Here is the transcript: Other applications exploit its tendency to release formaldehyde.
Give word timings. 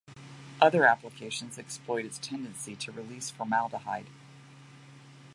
Other 0.59 0.83
applications 0.85 1.59
exploit 1.59 2.05
its 2.05 2.17
tendency 2.17 2.75
to 2.75 2.91
release 2.91 3.29
formaldehyde. 3.29 4.07